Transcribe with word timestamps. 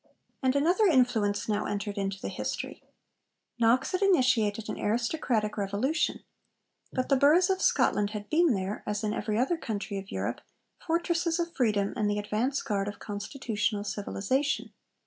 And 0.41 0.55
another 0.55 0.87
influence 0.87 1.47
now 1.47 1.65
entered 1.65 1.95
into 1.95 2.19
the 2.19 2.27
history. 2.29 2.81
Knox 3.59 3.91
had 3.91 4.01
initiated 4.01 4.67
an 4.67 4.79
aristocratic 4.79 5.57
revolution. 5.57 6.21
But 6.91 7.09
the 7.09 7.15
Burghs 7.15 7.51
of 7.51 7.61
Scotland 7.61 8.09
had 8.09 8.27
been 8.27 8.55
there, 8.55 8.81
as 8.87 9.03
in 9.03 9.13
every 9.13 9.37
other 9.37 9.57
country 9.57 9.99
of 9.99 10.09
Europe, 10.11 10.41
fortresses 10.79 11.37
of 11.39 11.55
freedom 11.55 11.93
and 11.95 12.09
the 12.09 12.17
advance 12.17 12.63
guard 12.63 12.87
of 12.87 12.97
constitutional 12.97 13.83
civilisation. 13.83 14.73